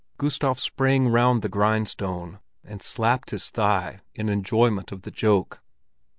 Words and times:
Gustav 0.17 0.57
sprang 0.57 1.09
round 1.09 1.43
the 1.43 1.47
grindstone, 1.47 2.39
and 2.63 2.81
slapped 2.81 3.29
his 3.29 3.51
thigh 3.51 3.99
in 4.15 4.29
enjoyment 4.29 4.91
of 4.91 5.03
the 5.03 5.11
joke. 5.11 5.61